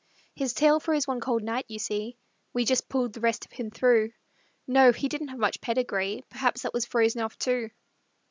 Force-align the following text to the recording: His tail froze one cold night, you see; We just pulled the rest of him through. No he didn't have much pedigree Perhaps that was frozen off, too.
His 0.33 0.53
tail 0.53 0.79
froze 0.79 1.07
one 1.07 1.19
cold 1.19 1.43
night, 1.43 1.65
you 1.67 1.77
see; 1.77 2.17
We 2.53 2.65
just 2.65 2.89
pulled 2.89 3.13
the 3.13 3.19
rest 3.19 3.45
of 3.45 3.51
him 3.51 3.69
through. 3.69 4.13
No 4.65 4.91
he 4.91 5.07
didn't 5.07 5.27
have 5.27 5.37
much 5.37 5.61
pedigree 5.61 6.23
Perhaps 6.27 6.63
that 6.63 6.73
was 6.73 6.87
frozen 6.87 7.21
off, 7.21 7.37
too. 7.37 7.69